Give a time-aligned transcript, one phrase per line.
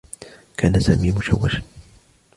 [0.57, 1.61] كان سامي مشوّشا.